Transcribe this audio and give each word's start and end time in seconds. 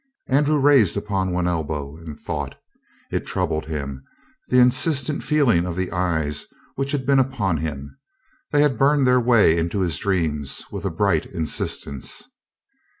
Andrew 0.25 0.57
raised 0.59 0.97
upon 0.97 1.31
one 1.31 1.47
elbow 1.47 1.95
and 1.95 2.19
thought. 2.19 2.55
It 3.11 3.23
troubled 3.23 3.65
him 3.67 4.03
the 4.47 4.57
insistent 4.57 5.21
feeling 5.21 5.63
of 5.67 5.75
the 5.75 5.91
eyes 5.91 6.47
which 6.73 6.91
had 6.91 7.05
been 7.05 7.19
upon 7.19 7.57
him. 7.57 7.99
They 8.49 8.63
had 8.63 8.79
burned 8.79 9.05
their 9.05 9.21
way 9.21 9.55
into 9.59 9.81
his 9.81 9.99
dreams 9.99 10.65
with 10.71 10.85
a 10.85 10.89
bright 10.89 11.27
insistence. 11.27 12.27